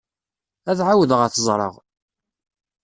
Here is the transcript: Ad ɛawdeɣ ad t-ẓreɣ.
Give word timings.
Ad 0.69 0.79
ɛawdeɣ 0.87 1.19
ad 1.21 1.31
t-ẓreɣ. 1.33 1.73